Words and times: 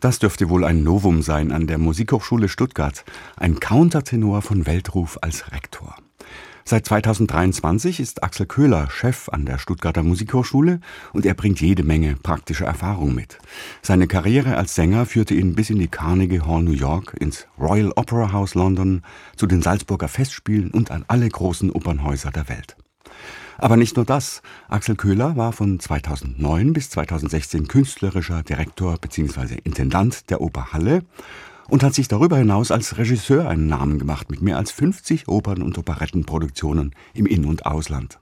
Das 0.00 0.20
dürfte 0.20 0.48
wohl 0.48 0.64
ein 0.64 0.84
Novum 0.84 1.22
sein 1.22 1.50
an 1.50 1.66
der 1.66 1.78
Musikhochschule 1.78 2.48
Stuttgart. 2.48 3.04
Ein 3.36 3.58
Countertenor 3.58 4.42
von 4.42 4.66
Weltruf 4.66 5.18
als 5.22 5.50
Rektor. 5.50 5.96
Seit 6.64 6.84
2023 6.86 7.98
ist 7.98 8.22
Axel 8.22 8.44
Köhler 8.46 8.90
Chef 8.90 9.28
an 9.30 9.46
der 9.46 9.58
Stuttgarter 9.58 10.02
Musikhochschule 10.02 10.80
und 11.14 11.24
er 11.24 11.32
bringt 11.34 11.60
jede 11.60 11.82
Menge 11.82 12.14
praktische 12.14 12.66
Erfahrung 12.66 13.14
mit. 13.14 13.38
Seine 13.80 14.06
Karriere 14.06 14.56
als 14.56 14.74
Sänger 14.74 15.06
führte 15.06 15.34
ihn 15.34 15.54
bis 15.54 15.70
in 15.70 15.78
die 15.78 15.88
Carnegie 15.88 16.42
Hall 16.42 16.62
New 16.62 16.72
York, 16.72 17.16
ins 17.18 17.48
Royal 17.58 17.90
Opera 17.96 18.32
House 18.32 18.54
London, 18.54 19.02
zu 19.34 19.46
den 19.46 19.62
Salzburger 19.62 20.08
Festspielen 20.08 20.70
und 20.70 20.90
an 20.90 21.06
alle 21.08 21.28
großen 21.28 21.72
Opernhäuser 21.72 22.30
der 22.30 22.50
Welt. 22.50 22.76
Aber 23.58 23.76
nicht 23.76 23.96
nur 23.96 24.04
das. 24.04 24.40
Axel 24.68 24.94
Köhler 24.94 25.36
war 25.36 25.52
von 25.52 25.80
2009 25.80 26.72
bis 26.72 26.90
2016 26.90 27.66
künstlerischer 27.66 28.44
Direktor 28.44 28.96
bzw. 28.98 29.58
Intendant 29.64 30.30
der 30.30 30.40
Oper 30.40 30.72
Halle 30.72 31.02
und 31.68 31.82
hat 31.82 31.92
sich 31.92 32.06
darüber 32.06 32.38
hinaus 32.38 32.70
als 32.70 32.98
Regisseur 32.98 33.48
einen 33.48 33.66
Namen 33.66 33.98
gemacht 33.98 34.30
mit 34.30 34.40
mehr 34.42 34.56
als 34.56 34.70
50 34.70 35.26
Opern- 35.26 35.62
und 35.62 35.76
Operettenproduktionen 35.76 36.94
im 37.14 37.26
In- 37.26 37.44
und 37.44 37.66
Ausland. 37.66 38.20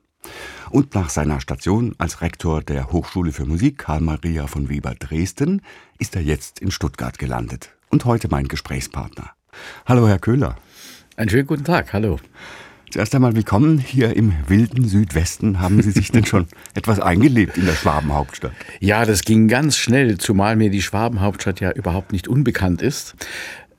Und 0.70 0.95
nach 0.95 1.10
seiner 1.10 1.38
Station 1.41 1.95
als 1.98 2.23
Rektor 2.23 2.62
der 2.62 2.91
Hochschule 2.91 3.30
für 3.30 3.45
Musik 3.45 3.79
Karl 3.79 4.01
Maria 4.01 4.46
von 4.46 4.71
Weber 4.71 4.95
Dresden 4.95 5.60
ist 5.98 6.16
er 6.16 6.23
jetzt 6.23 6.60
in 6.60 6.71
Stuttgart 6.71 7.18
gelandet 7.18 7.77
und 7.91 8.07
heute 8.07 8.29
mein 8.30 8.48
Gesprächspartner. 8.48 9.30
Hallo, 9.84 10.09
Herr 10.09 10.18
Köhler. 10.18 10.57
Einen 11.16 11.29
schönen 11.29 11.46
guten 11.46 11.65
Tag, 11.65 11.93
hallo. 11.93 12.18
Zuerst 12.90 13.14
einmal 13.16 13.34
willkommen 13.34 13.78
hier 13.78 14.16
im 14.16 14.32
wilden 14.46 14.86
Südwesten. 14.86 15.60
Haben 15.60 15.82
Sie 15.82 15.90
sich 15.90 16.12
denn 16.12 16.24
schon 16.24 16.46
etwas 16.74 17.00
eingelebt 17.00 17.59
in 17.59 17.66
der 17.66 17.74
Schwabenhauptstadt? 17.74 18.52
Ja, 18.78 19.04
das 19.04 19.22
ging 19.22 19.48
ganz 19.48 19.76
schnell, 19.76 20.18
zumal 20.18 20.54
mir 20.54 20.70
die 20.70 20.82
Schwabenhauptstadt 20.82 21.60
ja 21.60 21.72
überhaupt 21.72 22.12
nicht 22.12 22.28
unbekannt 22.28 22.82
ist. 22.82 23.16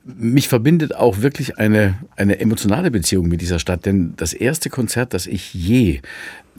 Mich 0.04 0.48
verbindet 0.48 0.94
auch 0.94 1.22
wirklich 1.22 1.58
eine, 1.58 1.94
eine 2.16 2.38
emotionale 2.38 2.90
Beziehung 2.90 3.28
mit 3.28 3.40
dieser 3.40 3.58
Stadt, 3.58 3.86
denn 3.86 4.12
das 4.16 4.34
erste 4.34 4.68
Konzert, 4.68 5.14
das 5.14 5.26
ich 5.26 5.54
je 5.54 6.00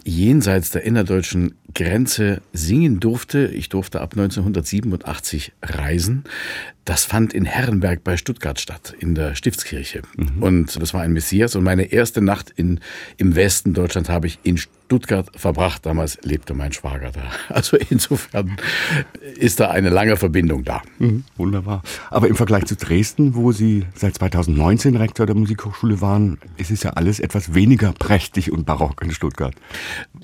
jenseits 0.04 0.72
der 0.72 0.84
innerdeutschen 0.84 1.56
Grenze 1.74 2.42
singen 2.54 3.00
durfte. 3.00 3.48
Ich 3.48 3.70
durfte 3.70 4.02
ab 4.02 4.14
1987 4.14 5.54
reisen. 5.62 6.24
Das 6.86 7.06
fand 7.06 7.34
in 7.34 7.46
Herrenberg 7.46 8.04
bei 8.04 8.18
Stuttgart 8.18 8.60
statt, 8.60 8.96
in 9.00 9.14
der 9.14 9.36
Stiftskirche. 9.36 10.02
Mhm. 10.18 10.42
Und 10.42 10.82
das 10.82 10.94
war 10.94 11.02
ein 11.02 11.14
Messias. 11.14 11.56
Und 11.56 11.64
meine 11.64 11.92
erste 11.92 12.22
Nacht 12.22 12.52
in, 12.56 12.80
im 13.18 13.36
Westen 13.36 13.74
Deutschlands 13.74 14.10
habe 14.10 14.26
ich 14.26 14.40
in 14.42 14.58
Stuttgart 14.58 15.30
verbracht. 15.36 15.86
Damals 15.86 16.18
lebte 16.24 16.56
mein 16.56 16.74
Schwager 16.74 17.12
da. 17.12 17.22
Also 17.50 17.78
insofern 17.78 18.58
ist 19.36 19.60
da 19.60 19.70
eine 19.70 19.90
lange 19.90 20.18
Verbindung 20.18 20.64
da. 20.64 20.82
Mhm, 20.98 21.26
wunderbar. 21.38 21.84
Aber 22.10 22.28
im 22.28 22.36
Vergleich 22.36 22.66
zu 22.66 22.76
Dresden, 22.76 23.36
wo 23.36 23.52
Sie 23.52 23.86
seit 23.94 24.16
2019 24.16 24.96
Rektor 24.96 25.28
der 25.28 25.36
Musikhochschule 25.36 26.02
waren, 26.02 26.40
ist 26.58 26.72
es 26.72 26.82
ja 26.82 26.92
alles 26.92 27.20
etwas 27.20 27.54
weniger 27.54 27.92
prächtig 27.94 28.52
und 28.52 28.66
barock 28.66 29.04
in 29.04 29.12
Stuttgart. 29.12 29.54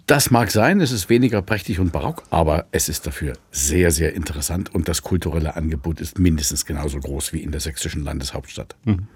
Das 0.07 0.29
mag 0.29 0.51
sein, 0.51 0.81
es 0.81 0.91
ist 0.91 1.09
weniger 1.09 1.41
prächtig 1.41 1.79
und 1.79 1.91
barock, 1.91 2.21
aber 2.29 2.67
es 2.71 2.89
ist 2.89 3.07
dafür 3.07 3.33
sehr, 3.51 3.89
sehr 3.89 4.13
interessant 4.13 4.73
und 4.75 4.87
das 4.87 5.01
kulturelle 5.01 5.55
Angebot 5.55 5.99
ist 5.99 6.19
mindestens 6.19 6.65
genauso 6.65 6.99
groß 6.99 7.33
wie 7.33 7.39
in 7.39 7.51
der 7.51 7.59
sächsischen 7.59 8.03
Landeshauptstadt. 8.03 8.75
Mhm. 8.83 9.07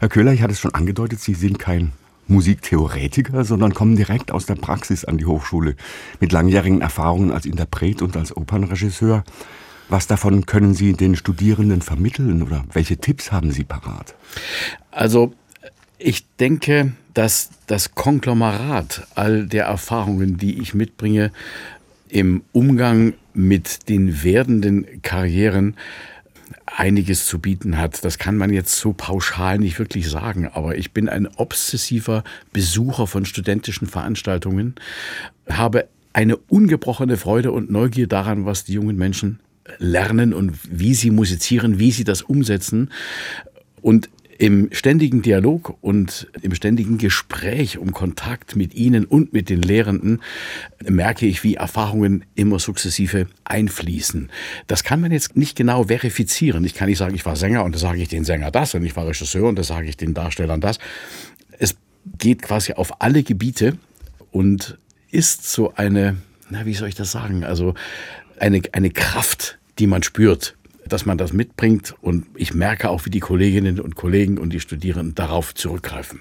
Herr 0.00 0.08
Köhler, 0.08 0.32
ich 0.32 0.42
hatte 0.42 0.54
es 0.54 0.60
schon 0.60 0.74
angedeutet, 0.74 1.20
Sie 1.20 1.34
sind 1.34 1.60
kein 1.60 1.92
Musiktheoretiker, 2.26 3.44
sondern 3.44 3.74
kommen 3.74 3.94
direkt 3.94 4.32
aus 4.32 4.44
der 4.44 4.56
Praxis 4.56 5.04
an 5.04 5.18
die 5.18 5.26
Hochschule 5.26 5.76
mit 6.18 6.32
langjährigen 6.32 6.80
Erfahrungen 6.80 7.30
als 7.30 7.46
Interpret 7.46 8.02
und 8.02 8.16
als 8.16 8.36
Opernregisseur. 8.36 9.22
Was 9.88 10.08
davon 10.08 10.46
können 10.46 10.74
Sie 10.74 10.94
den 10.94 11.14
Studierenden 11.14 11.80
vermitteln 11.80 12.42
oder 12.42 12.64
welche 12.72 12.96
Tipps 12.96 13.30
haben 13.30 13.52
Sie 13.52 13.62
parat? 13.62 14.16
Also 14.90 15.32
ich 15.98 16.24
denke, 16.36 16.92
dass 17.14 17.50
das 17.66 17.94
Konglomerat 17.94 19.06
all 19.14 19.46
der 19.46 19.64
Erfahrungen, 19.64 20.36
die 20.36 20.60
ich 20.60 20.74
mitbringe, 20.74 21.32
im 22.08 22.42
Umgang 22.52 23.14
mit 23.34 23.88
den 23.88 24.22
werdenden 24.22 25.02
Karrieren 25.02 25.76
einiges 26.66 27.26
zu 27.26 27.38
bieten 27.38 27.76
hat. 27.76 28.04
Das 28.04 28.18
kann 28.18 28.36
man 28.36 28.52
jetzt 28.52 28.76
so 28.76 28.92
pauschal 28.92 29.58
nicht 29.58 29.78
wirklich 29.78 30.08
sagen, 30.08 30.48
aber 30.48 30.76
ich 30.76 30.92
bin 30.92 31.08
ein 31.08 31.26
obsessiver 31.26 32.24
Besucher 32.52 33.06
von 33.06 33.24
studentischen 33.24 33.88
Veranstaltungen, 33.88 34.74
habe 35.48 35.88
eine 36.12 36.36
ungebrochene 36.36 37.16
Freude 37.16 37.52
und 37.52 37.70
Neugier 37.70 38.06
daran, 38.06 38.46
was 38.46 38.64
die 38.64 38.72
jungen 38.74 38.96
Menschen 38.96 39.40
lernen 39.78 40.32
und 40.32 40.58
wie 40.70 40.94
sie 40.94 41.10
musizieren, 41.10 41.78
wie 41.78 41.90
sie 41.90 42.04
das 42.04 42.22
umsetzen. 42.22 42.90
Und 43.82 44.08
im 44.38 44.68
ständigen 44.70 45.20
Dialog 45.20 45.76
und 45.80 46.28
im 46.42 46.54
ständigen 46.54 46.96
Gespräch 46.96 47.76
um 47.76 47.92
Kontakt 47.92 48.54
mit 48.54 48.72
Ihnen 48.74 49.04
und 49.04 49.32
mit 49.32 49.48
den 49.48 49.60
Lehrenden 49.60 50.22
merke 50.84 51.26
ich, 51.26 51.42
wie 51.42 51.56
Erfahrungen 51.56 52.24
immer 52.36 52.60
sukzessive 52.60 53.26
einfließen. 53.42 54.30
Das 54.68 54.84
kann 54.84 55.00
man 55.00 55.10
jetzt 55.10 55.36
nicht 55.36 55.56
genau 55.56 55.84
verifizieren. 55.84 56.64
Ich 56.64 56.74
kann 56.74 56.88
nicht 56.88 56.98
sagen, 56.98 57.16
ich 57.16 57.26
war 57.26 57.34
Sänger 57.34 57.64
und 57.64 57.74
da 57.74 57.80
sage 57.80 58.00
ich 58.00 58.08
den 58.08 58.24
Sänger 58.24 58.52
das 58.52 58.74
und 58.74 58.84
ich 58.84 58.94
war 58.94 59.08
Regisseur 59.08 59.48
und 59.48 59.58
da 59.58 59.64
sage 59.64 59.88
ich 59.88 59.96
den 59.96 60.14
Darstellern 60.14 60.60
das. 60.60 60.78
Es 61.58 61.74
geht 62.18 62.42
quasi 62.42 62.74
auf 62.74 63.02
alle 63.02 63.24
Gebiete 63.24 63.76
und 64.30 64.78
ist 65.10 65.50
so 65.50 65.74
eine, 65.74 66.16
na, 66.48 66.64
wie 66.64 66.74
soll 66.74 66.88
ich 66.88 66.94
das 66.94 67.10
sagen? 67.10 67.42
Also 67.42 67.74
eine, 68.38 68.62
eine 68.70 68.90
Kraft, 68.90 69.58
die 69.80 69.88
man 69.88 70.04
spürt 70.04 70.57
dass 70.92 71.06
man 71.06 71.18
das 71.18 71.32
mitbringt. 71.32 71.94
Und 72.00 72.26
ich 72.34 72.54
merke 72.54 72.90
auch, 72.90 73.04
wie 73.04 73.10
die 73.10 73.20
Kolleginnen 73.20 73.80
und 73.80 73.94
Kollegen 73.94 74.38
und 74.38 74.52
die 74.52 74.60
Studierenden 74.60 75.14
darauf 75.14 75.54
zurückgreifen. 75.54 76.20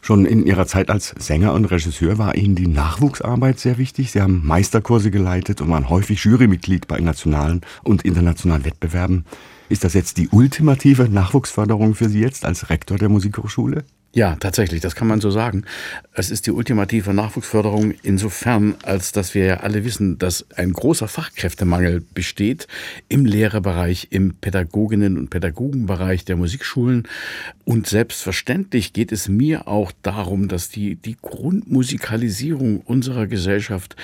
Schon 0.00 0.26
in 0.26 0.44
Ihrer 0.44 0.66
Zeit 0.66 0.90
als 0.90 1.14
Sänger 1.18 1.52
und 1.52 1.66
Regisseur 1.66 2.18
war 2.18 2.34
Ihnen 2.34 2.56
die 2.56 2.66
Nachwuchsarbeit 2.66 3.60
sehr 3.60 3.78
wichtig. 3.78 4.10
Sie 4.10 4.20
haben 4.20 4.44
Meisterkurse 4.44 5.12
geleitet 5.12 5.60
und 5.60 5.70
waren 5.70 5.88
häufig 5.88 6.24
Jurymitglied 6.24 6.88
bei 6.88 6.98
nationalen 6.98 7.60
und 7.84 8.04
internationalen 8.04 8.64
Wettbewerben. 8.64 9.24
Ist 9.68 9.84
das 9.84 9.94
jetzt 9.94 10.18
die 10.18 10.28
ultimative 10.28 11.08
Nachwuchsförderung 11.08 11.94
für 11.94 12.08
Sie 12.08 12.20
jetzt 12.20 12.44
als 12.44 12.68
Rektor 12.68 12.98
der 12.98 13.08
Musikhochschule? 13.08 13.84
Ja, 14.14 14.36
tatsächlich, 14.36 14.82
das 14.82 14.94
kann 14.94 15.08
man 15.08 15.22
so 15.22 15.30
sagen. 15.30 15.64
Es 16.12 16.30
ist 16.30 16.46
die 16.46 16.50
ultimative 16.50 17.14
Nachwuchsförderung 17.14 17.94
insofern, 18.02 18.74
als 18.82 19.12
dass 19.12 19.34
wir 19.34 19.46
ja 19.46 19.56
alle 19.60 19.86
wissen, 19.86 20.18
dass 20.18 20.44
ein 20.54 20.74
großer 20.74 21.08
Fachkräftemangel 21.08 22.04
besteht 22.12 22.66
im 23.08 23.24
Lehrerbereich, 23.24 24.08
im 24.10 24.34
Pädagoginnen- 24.34 25.16
und 25.16 25.30
Pädagogenbereich 25.30 26.26
der 26.26 26.36
Musikschulen. 26.36 27.08
Und 27.64 27.86
selbstverständlich 27.86 28.92
geht 28.92 29.12
es 29.12 29.28
mir 29.28 29.66
auch 29.66 29.92
darum, 30.02 30.46
dass 30.46 30.68
die, 30.68 30.96
die 30.96 31.16
Grundmusikalisierung 31.22 32.80
unserer 32.80 33.26
Gesellschaft 33.26 33.96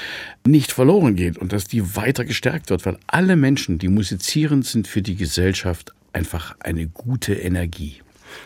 nicht 0.47 0.72
verloren 0.72 1.16
geht 1.16 1.36
und 1.36 1.52
dass 1.52 1.66
die 1.66 1.97
weiter 1.97 2.24
gestärkt 2.24 2.70
wird, 2.70 2.86
weil 2.86 2.97
alle 3.08 3.36
Menschen, 3.36 3.78
die 3.78 3.88
musizieren, 3.88 4.62
sind 4.62 4.88
für 4.88 5.02
die 5.02 5.16
Gesellschaft 5.16 5.92
einfach 6.14 6.56
eine 6.60 6.86
gute 6.86 7.34
Energie. 7.34 8.00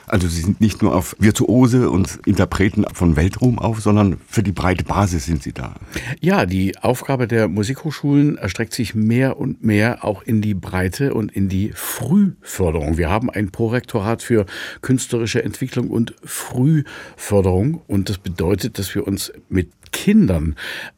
Also 0.06 0.28
Sie 0.28 0.40
sind 0.40 0.60
nicht 0.60 0.82
nur 0.82 0.94
auf 0.94 1.16
Virtuose 1.18 1.90
und 1.90 2.20
Interpreten 2.26 2.84
von 2.92 3.16
Weltruhm 3.16 3.58
auf, 3.58 3.80
sondern 3.80 4.18
für 4.28 4.42
die 4.42 4.52
breite 4.52 4.84
Basis 4.84 5.26
sind 5.26 5.42
Sie 5.42 5.52
da. 5.52 5.74
Ja, 6.20 6.46
die 6.46 6.78
Aufgabe 6.78 7.26
der 7.26 7.48
Musikhochschulen 7.48 8.36
erstreckt 8.36 8.74
sich 8.74 8.94
mehr 8.94 9.38
und 9.38 9.64
mehr 9.64 10.04
auch 10.04 10.22
in 10.22 10.42
die 10.42 10.54
Breite 10.54 11.14
und 11.14 11.32
in 11.32 11.48
die 11.48 11.72
Frühförderung. 11.74 12.98
Wir 12.98 13.10
haben 13.10 13.30
ein 13.30 13.50
Prorektorat 13.50 14.22
für 14.22 14.46
künstlerische 14.80 15.42
Entwicklung 15.42 15.90
und 15.90 16.14
Frühförderung 16.24 17.82
und 17.86 18.08
das 18.08 18.18
bedeutet, 18.18 18.78
dass 18.78 18.94
wir 18.94 19.06
uns 19.06 19.32
mit 19.48 19.68
Kindern 19.92 20.56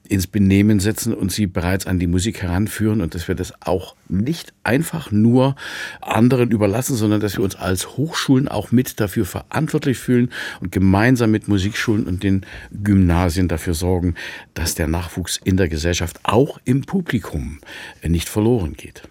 ins 0.09 0.27
Benehmen 0.27 0.81
setzen 0.81 1.13
und 1.13 1.31
sie 1.31 1.47
bereits 1.47 1.87
an 1.87 1.99
die 1.99 2.07
Musik 2.07 2.43
heranführen 2.43 3.01
und 3.01 3.15
dass 3.15 3.29
wir 3.29 3.35
das 3.35 3.53
auch 3.61 3.97
nicht 4.09 4.53
einfach 4.63 5.11
nur 5.11 5.57
anderen 6.01 6.51
überlassen, 6.51 6.97
sondern 6.97 7.21
dass 7.21 7.37
wir 7.37 7.45
uns 7.45 7.57
als 7.57 7.97
Hochschulen 7.97 8.49
auch 8.49 8.73
mit 8.73 9.01
dafür 9.01 9.27
verantwortlich 9.27 9.99
fühlen 9.99 10.31
und 10.61 10.73
gemeinsam 10.73 11.31
mit 11.31 11.49
Musikschulen 11.49 12.07
und 12.07 12.23
den 12.23 12.47
Gymnasien 12.71 13.49
dafür 13.49 13.75
sorgen, 13.75 14.15
dass 14.55 14.75
der 14.75 14.89
Nachwuchs 14.89 15.39
in 15.43 15.57
der 15.57 15.69
Gesellschaft 15.69 16.21
auch 16.23 16.59
im 16.65 16.83
Publikum 16.83 17.59
nicht 18.03 18.29
verloren 18.29 18.75
geht. 18.75 19.03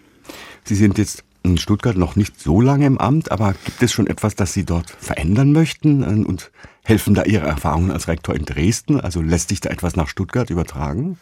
Sie 0.64 0.74
sind 0.74 0.98
jetzt 0.98 1.24
in 1.44 1.58
Stuttgart 1.58 1.96
noch 1.96 2.16
nicht 2.16 2.40
so 2.40 2.60
lange 2.60 2.86
im 2.86 2.98
Amt, 2.98 3.30
aber 3.30 3.54
gibt 3.64 3.82
es 3.82 3.92
schon 3.92 4.06
etwas, 4.06 4.34
das 4.34 4.52
Sie 4.52 4.64
dort 4.64 4.90
verändern 4.90 5.52
möchten? 5.52 6.02
Und 6.24 6.50
helfen 6.84 7.14
da 7.14 7.24
Ihre 7.24 7.46
Erfahrungen 7.46 7.90
als 7.90 8.08
Rektor 8.08 8.34
in 8.34 8.46
Dresden? 8.46 8.98
Also 8.98 9.20
lässt 9.20 9.50
sich 9.50 9.60
da 9.60 9.70
etwas 9.70 9.94
nach 9.94 10.08
Stuttgart 10.08 10.50
übertragen? 10.50 11.18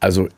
Also 0.00 0.28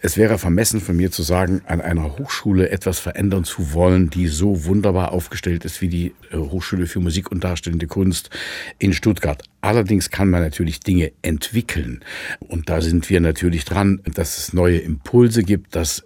es 0.00 0.16
wäre 0.16 0.38
vermessen 0.38 0.80
von 0.80 0.96
mir 0.96 1.10
zu 1.10 1.22
sagen, 1.22 1.62
an 1.66 1.80
einer 1.80 2.18
Hochschule 2.18 2.70
etwas 2.70 3.00
verändern 3.00 3.44
zu 3.44 3.72
wollen, 3.72 4.10
die 4.10 4.28
so 4.28 4.64
wunderbar 4.64 5.12
aufgestellt 5.12 5.64
ist 5.64 5.80
wie 5.80 5.88
die 5.88 6.14
äh, 6.30 6.36
Hochschule 6.36 6.86
für 6.86 7.00
Musik 7.00 7.32
und 7.32 7.42
Darstellende 7.42 7.88
Kunst 7.88 8.30
in 8.78 8.92
Stuttgart. 8.92 9.42
Allerdings 9.60 10.10
kann 10.10 10.30
man 10.30 10.40
natürlich 10.40 10.78
Dinge 10.78 11.10
entwickeln. 11.22 12.04
Und 12.38 12.70
da 12.70 12.80
sind 12.80 13.10
wir 13.10 13.20
natürlich 13.20 13.64
dran, 13.64 14.00
dass 14.14 14.38
es 14.38 14.52
neue 14.52 14.78
Impulse 14.78 15.42
gibt, 15.42 15.74
dass 15.74 16.04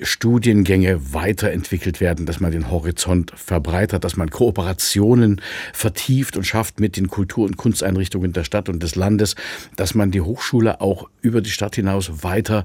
Studiengänge 0.00 1.12
weiterentwickelt 1.12 2.00
werden, 2.00 2.26
dass 2.26 2.38
man 2.38 2.52
den 2.52 2.70
Horizont 2.70 3.32
verbreitert, 3.34 4.04
dass 4.04 4.16
man 4.16 4.30
Kooperationen 4.30 5.40
vertieft 5.72 6.36
und 6.36 6.44
schafft 6.44 6.78
mit 6.78 6.96
den 6.96 7.08
Kultur- 7.08 7.46
und 7.46 7.56
Kunsteinrichtungen 7.56 8.32
der 8.32 8.44
Stadt 8.44 8.68
und 8.68 8.84
des 8.84 8.94
Landes, 8.94 9.34
dass 9.74 9.94
man 9.94 10.12
die 10.12 10.20
Hochschule 10.20 10.80
auch 10.80 11.08
über 11.22 11.40
die 11.40 11.50
Stadt 11.50 11.74
hinaus 11.74 12.22
weiter 12.22 12.62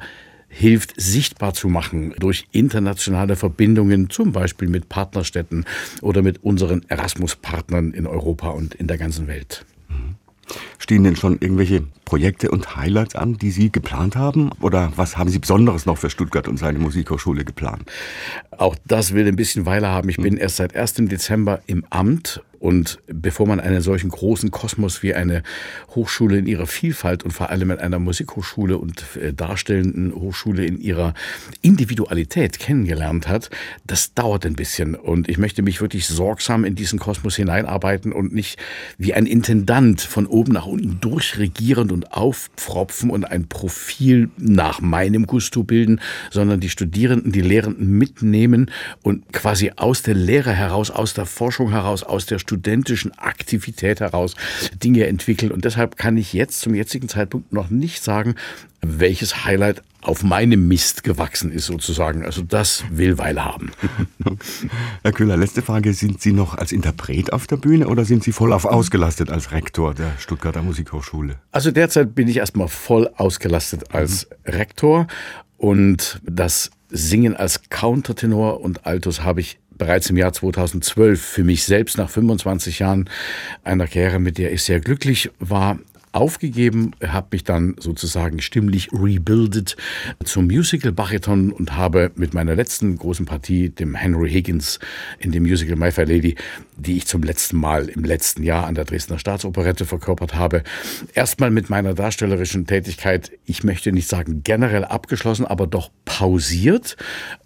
hilft, 0.51 0.99
sichtbar 0.99 1.53
zu 1.53 1.69
machen 1.69 2.13
durch 2.19 2.45
internationale 2.51 3.35
Verbindungen, 3.35 4.09
zum 4.09 4.33
Beispiel 4.33 4.67
mit 4.67 4.89
Partnerstädten 4.89 5.65
oder 6.01 6.21
mit 6.21 6.43
unseren 6.43 6.83
Erasmus-Partnern 6.89 7.93
in 7.93 8.05
Europa 8.05 8.49
und 8.49 8.75
in 8.75 8.87
der 8.87 8.97
ganzen 8.97 9.27
Welt. 9.27 9.65
Stehen 10.81 11.03
denn 11.03 11.15
schon 11.15 11.37
irgendwelche 11.39 11.83
Projekte 12.05 12.49
und 12.49 12.75
Highlights 12.75 13.15
an, 13.15 13.37
die 13.37 13.51
Sie 13.51 13.71
geplant 13.71 14.15
haben? 14.15 14.49
Oder 14.61 14.91
was 14.95 15.15
haben 15.15 15.29
Sie 15.29 15.37
Besonderes 15.37 15.85
noch 15.85 15.99
für 15.99 16.09
Stuttgart 16.09 16.47
und 16.47 16.57
seine 16.57 16.79
Musikhochschule 16.79 17.45
geplant? 17.45 17.83
Auch 18.49 18.75
das 18.87 19.13
will 19.13 19.27
ein 19.27 19.35
bisschen 19.35 19.67
Weile 19.67 19.89
haben. 19.89 20.09
Ich 20.09 20.17
bin 20.17 20.37
erst 20.37 20.55
seit 20.55 20.75
1. 20.75 20.95
Dezember 20.95 21.61
im 21.67 21.85
Amt 21.91 22.41
und 22.61 22.99
bevor 23.07 23.47
man 23.47 23.59
einen 23.59 23.81
solchen 23.81 24.11
großen 24.11 24.51
Kosmos 24.51 25.01
wie 25.01 25.15
eine 25.15 25.41
Hochschule 25.95 26.37
in 26.37 26.45
ihrer 26.45 26.67
Vielfalt 26.67 27.23
und 27.23 27.31
vor 27.31 27.49
allem 27.49 27.71
in 27.71 27.79
einer 27.79 27.97
Musikhochschule 27.97 28.77
und 28.77 29.03
äh, 29.17 29.33
darstellenden 29.33 30.13
Hochschule 30.13 30.63
in 30.63 30.79
ihrer 30.79 31.15
Individualität 31.63 32.59
kennengelernt 32.59 33.27
hat, 33.27 33.49
das 33.87 34.13
dauert 34.13 34.45
ein 34.45 34.53
bisschen. 34.53 34.93
Und 34.93 35.27
ich 35.27 35.39
möchte 35.39 35.63
mich 35.63 35.81
wirklich 35.81 36.05
sorgsam 36.05 36.63
in 36.63 36.75
diesen 36.75 36.99
Kosmos 36.99 37.35
hineinarbeiten 37.35 38.13
und 38.13 38.31
nicht 38.31 38.59
wie 38.99 39.15
ein 39.15 39.25
Intendant 39.25 40.01
von 40.01 40.27
oben 40.27 40.53
nach 40.53 40.67
unten 40.71 40.99
durchregierend 40.99 41.91
und 41.91 42.13
aufpfropfen 42.13 43.09
und 43.09 43.25
ein 43.25 43.47
Profil 43.47 44.29
nach 44.37 44.81
meinem 44.81 45.27
Gusto 45.27 45.63
bilden, 45.63 46.01
sondern 46.31 46.59
die 46.59 46.69
Studierenden, 46.69 47.31
die 47.31 47.41
Lehrenden 47.41 47.97
mitnehmen 47.97 48.71
und 49.03 49.31
quasi 49.33 49.71
aus 49.75 50.01
der 50.01 50.15
Lehre 50.15 50.53
heraus, 50.53 50.89
aus 50.89 51.13
der 51.13 51.25
Forschung 51.25 51.71
heraus, 51.71 52.03
aus 52.03 52.25
der 52.25 52.39
studentischen 52.39 53.17
Aktivität 53.17 53.99
heraus 53.99 54.35
Dinge 54.83 55.05
entwickeln. 55.07 55.51
Und 55.51 55.65
deshalb 55.65 55.97
kann 55.97 56.17
ich 56.17 56.33
jetzt 56.33 56.61
zum 56.61 56.73
jetzigen 56.73 57.09
Zeitpunkt 57.09 57.53
noch 57.53 57.69
nicht 57.69 58.03
sagen, 58.03 58.35
welches 58.81 59.45
Highlight 59.45 59.83
auf 60.01 60.23
meinem 60.23 60.67
Mist 60.67 61.03
gewachsen 61.03 61.51
ist 61.51 61.67
sozusagen. 61.67 62.25
Also 62.25 62.41
das 62.41 62.83
will 62.89 63.17
Weile 63.17 63.45
haben. 63.45 63.71
Herr 65.03 65.11
Köhler, 65.11 65.37
letzte 65.37 65.61
Frage. 65.61 65.93
Sind 65.93 66.21
Sie 66.21 66.33
noch 66.33 66.57
als 66.57 66.71
Interpret 66.71 67.31
auf 67.33 67.47
der 67.47 67.57
Bühne 67.57 67.87
oder 67.87 68.05
sind 68.05 68.23
Sie 68.23 68.31
voll 68.31 68.53
auf 68.53 68.65
ausgelastet 68.65 69.29
als 69.29 69.51
Rektor 69.51 69.93
der 69.93 70.11
Stuttgarter 70.17 70.63
Musikhochschule? 70.63 71.35
Also 71.51 71.71
derzeit 71.71 72.15
bin 72.15 72.27
ich 72.27 72.37
erstmal 72.37 72.67
voll 72.67 73.09
ausgelastet 73.15 73.93
als 73.93 74.27
Rektor 74.45 75.07
und 75.57 76.19
das 76.23 76.71
Singen 76.89 77.35
als 77.35 77.69
Countertenor 77.69 78.61
und 78.61 78.85
Altus 78.85 79.23
habe 79.23 79.41
ich 79.41 79.59
bereits 79.77 80.09
im 80.09 80.17
Jahr 80.17 80.33
2012 80.33 81.21
für 81.21 81.43
mich 81.43 81.63
selbst 81.63 81.97
nach 81.97 82.09
25 82.09 82.79
Jahren 82.79 83.09
einer 83.63 83.87
Karriere, 83.87 84.19
mit 84.19 84.37
der 84.37 84.51
ich 84.51 84.63
sehr 84.63 84.79
glücklich 84.79 85.31
war, 85.39 85.79
aufgegeben, 86.11 86.91
habe 87.05 87.27
mich 87.31 87.43
dann 87.43 87.75
sozusagen 87.79 88.41
stimmlich 88.41 88.89
rebuildet 88.91 89.77
zum 90.23 90.47
Musical 90.47 90.91
Bariton 90.91 91.51
und 91.51 91.75
habe 91.77 92.11
mit 92.15 92.33
meiner 92.33 92.55
letzten 92.55 92.97
großen 92.97 93.25
Partie, 93.25 93.69
dem 93.69 93.95
Henry 93.95 94.29
Higgins 94.29 94.79
in 95.19 95.31
dem 95.31 95.43
Musical 95.43 95.75
My 95.75 95.91
Fair 95.91 96.05
Lady, 96.05 96.35
die 96.77 96.97
ich 96.97 97.07
zum 97.07 97.23
letzten 97.23 97.57
Mal 97.57 97.87
im 97.89 98.03
letzten 98.03 98.43
Jahr 98.43 98.65
an 98.65 98.75
der 98.75 98.85
Dresdner 98.85 99.19
Staatsoperette 99.19 99.85
verkörpert 99.85 100.35
habe, 100.35 100.63
erstmal 101.13 101.51
mit 101.51 101.69
meiner 101.69 101.93
darstellerischen 101.93 102.65
Tätigkeit, 102.65 103.31
ich 103.45 103.63
möchte 103.63 103.91
nicht 103.91 104.07
sagen 104.07 104.41
generell 104.43 104.83
abgeschlossen, 104.85 105.45
aber 105.45 105.67
doch 105.67 105.91
pausiert. 106.05 106.97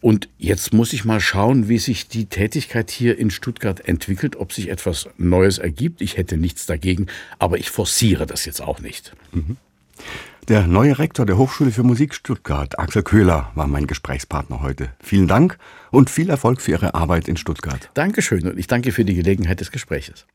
Und 0.01 0.29
jetzt 0.37 0.73
muss 0.73 0.93
ich 0.93 1.05
mal 1.05 1.19
schauen, 1.19 1.69
wie 1.69 1.77
sich 1.77 2.07
die 2.07 2.25
Tätigkeit 2.25 2.89
hier 2.89 3.17
in 3.17 3.29
Stuttgart 3.29 3.87
entwickelt, 3.87 4.35
ob 4.35 4.53
sich 4.53 4.69
etwas 4.69 5.07
Neues 5.17 5.57
ergibt. 5.57 6.01
Ich 6.01 6.17
hätte 6.17 6.37
nichts 6.37 6.65
dagegen, 6.65 7.07
aber 7.39 7.57
ich 7.57 7.69
forciere 7.69 8.25
das 8.25 8.45
jetzt 8.45 8.54
auch 8.61 8.79
nicht. 8.79 9.15
Mhm. 9.31 9.57
Der 10.47 10.67
neue 10.67 10.99
Rektor 10.99 11.25
der 11.25 11.37
Hochschule 11.37 11.71
für 11.71 11.81
Musik 11.81 12.13
Stuttgart, 12.13 12.77
Axel 12.77 13.01
Köhler, 13.01 13.51
war 13.55 13.65
mein 13.65 13.87
Gesprächspartner 13.87 14.61
heute. 14.61 14.89
Vielen 15.01 15.27
Dank 15.27 15.57
und 15.89 16.11
viel 16.11 16.29
Erfolg 16.29 16.61
für 16.61 16.71
Ihre 16.71 16.93
Arbeit 16.93 17.27
in 17.27 17.35
Stuttgart. 17.35 17.89
Dankeschön 17.95 18.47
und 18.47 18.59
ich 18.59 18.67
danke 18.67 18.91
für 18.91 19.05
die 19.05 19.15
Gelegenheit 19.15 19.59
des 19.59 19.71
Gesprächs. 19.71 20.27